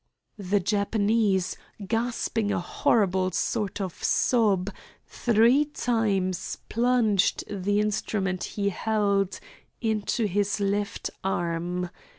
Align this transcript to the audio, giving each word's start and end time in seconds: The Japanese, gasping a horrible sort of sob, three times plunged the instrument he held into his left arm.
The 0.39 0.59
Japanese, 0.59 1.55
gasping 1.87 2.51
a 2.51 2.59
horrible 2.59 3.29
sort 3.29 3.79
of 3.79 4.03
sob, 4.03 4.71
three 5.05 5.65
times 5.65 6.57
plunged 6.69 7.43
the 7.47 7.79
instrument 7.79 8.43
he 8.45 8.69
held 8.69 9.39
into 9.79 10.25
his 10.25 10.59
left 10.59 11.11
arm. 11.23 11.91